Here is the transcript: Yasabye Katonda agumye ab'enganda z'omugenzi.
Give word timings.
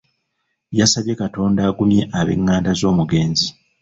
Yasabye 0.79 1.13
Katonda 1.21 1.61
agumye 1.69 2.03
ab'enganda 2.19 2.71
z'omugenzi. 2.79 3.45